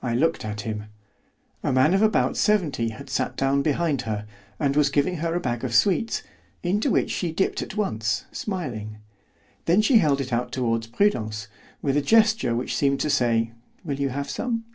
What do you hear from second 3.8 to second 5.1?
her, and was